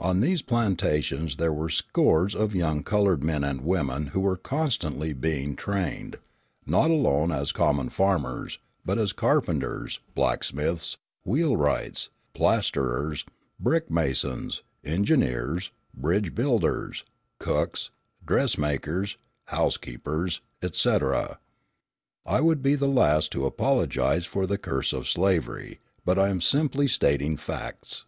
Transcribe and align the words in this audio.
On 0.00 0.20
these 0.22 0.40
plantations 0.40 1.36
there 1.36 1.52
were 1.52 1.68
scores 1.68 2.34
of 2.34 2.54
young 2.54 2.82
coloured 2.82 3.22
men 3.22 3.44
and 3.44 3.60
women 3.60 4.06
who 4.06 4.20
were 4.20 4.38
constantly 4.38 5.12
being 5.12 5.54
trained, 5.54 6.16
not 6.64 6.90
alone 6.90 7.30
as 7.30 7.52
common 7.52 7.90
farmers, 7.90 8.58
but 8.86 8.96
as 8.98 9.12
carpenters, 9.12 10.00
blacksmiths, 10.14 10.96
wheelwrights, 11.26 12.08
plasterers, 12.32 13.26
brick 13.58 13.90
masons, 13.90 14.62
engineers, 14.82 15.72
bridge 15.94 16.34
builders, 16.34 17.04
cooks, 17.38 17.90
dressmakers, 18.24 19.18
housekeepers, 19.48 20.40
etc. 20.62 21.38
I 22.24 22.40
would 22.40 22.62
be 22.62 22.76
the 22.76 22.88
last 22.88 23.30
to 23.32 23.44
apologise 23.44 24.24
for 24.24 24.46
the 24.46 24.56
curse 24.56 24.94
of 24.94 25.06
slavery; 25.06 25.80
but 26.02 26.18
I 26.18 26.30
am 26.30 26.40
simply 26.40 26.88
stating 26.88 27.36
facts. 27.36 28.06